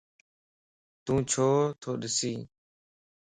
تون 1.03 1.17
ڇو 1.29 1.49
تو 1.81 1.89
ڏسي؟ 2.01 2.33